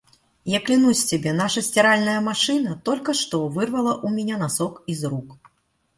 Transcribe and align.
Я 0.45 0.59
клянусь 0.59 1.03
тебе, 1.05 1.31
наша 1.31 1.61
стиральная 1.61 2.21
машина 2.21 2.81
только 2.83 3.13
что 3.13 3.47
вырвала 3.47 3.95
у 4.01 4.09
меня 4.09 4.35
носок 4.39 4.81
из 4.87 5.05
рук! 5.05 5.37